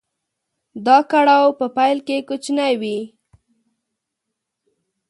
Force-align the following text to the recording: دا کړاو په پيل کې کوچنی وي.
دا 0.85 0.97
کړاو 1.11 1.49
په 1.59 1.65
پيل 1.77 1.97
کې 2.07 2.25
کوچنی 2.29 2.73
وي. 2.81 2.99